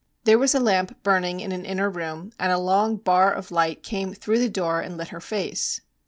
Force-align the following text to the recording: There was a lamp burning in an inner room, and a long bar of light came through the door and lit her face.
There 0.23 0.39
was 0.39 0.55
a 0.55 0.59
lamp 0.59 1.03
burning 1.03 1.41
in 1.41 1.51
an 1.51 1.63
inner 1.63 1.87
room, 1.87 2.31
and 2.39 2.51
a 2.51 2.57
long 2.57 2.95
bar 2.97 3.31
of 3.31 3.51
light 3.51 3.83
came 3.83 4.15
through 4.15 4.39
the 4.39 4.49
door 4.49 4.81
and 4.81 4.97
lit 4.97 5.09
her 5.09 5.21
face. 5.21 5.81